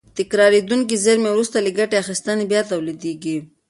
[0.17, 3.37] تکرارېدونکې زېرمې وروسته له ګټې اخیستنې بیا تولیدېږي.